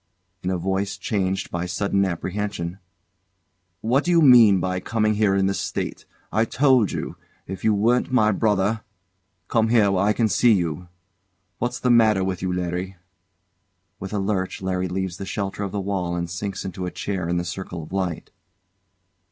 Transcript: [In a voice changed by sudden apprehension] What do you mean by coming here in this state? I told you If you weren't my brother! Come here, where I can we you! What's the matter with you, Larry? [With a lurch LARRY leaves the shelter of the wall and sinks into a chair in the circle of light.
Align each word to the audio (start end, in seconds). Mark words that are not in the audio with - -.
[In 0.41 0.49
a 0.49 0.57
voice 0.57 0.97
changed 0.97 1.51
by 1.51 1.67
sudden 1.67 2.03
apprehension] 2.05 2.79
What 3.81 4.03
do 4.03 4.09
you 4.09 4.19
mean 4.23 4.59
by 4.59 4.79
coming 4.79 5.13
here 5.13 5.35
in 5.35 5.45
this 5.45 5.59
state? 5.59 6.05
I 6.31 6.43
told 6.43 6.91
you 6.91 7.17
If 7.45 7.63
you 7.63 7.75
weren't 7.75 8.11
my 8.11 8.31
brother! 8.31 8.81
Come 9.47 9.67
here, 9.69 9.91
where 9.91 10.03
I 10.03 10.11
can 10.13 10.27
we 10.41 10.51
you! 10.53 10.87
What's 11.59 11.79
the 11.79 11.91
matter 11.91 12.23
with 12.23 12.41
you, 12.41 12.51
Larry? 12.51 12.95
[With 13.99 14.11
a 14.11 14.17
lurch 14.17 14.59
LARRY 14.59 14.87
leaves 14.87 15.17
the 15.17 15.25
shelter 15.27 15.61
of 15.61 15.71
the 15.71 15.79
wall 15.79 16.15
and 16.15 16.27
sinks 16.27 16.65
into 16.65 16.87
a 16.87 16.89
chair 16.91 17.29
in 17.29 17.37
the 17.37 17.45
circle 17.45 17.83
of 17.83 17.93
light. 17.93 18.31